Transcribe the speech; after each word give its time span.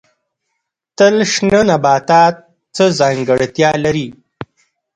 تل 0.97 1.15
شنه 1.31 1.59
نباتات 1.69 2.35
څه 2.75 2.83
ځانګړتیا 2.99 3.71
لري؟ 3.85 4.07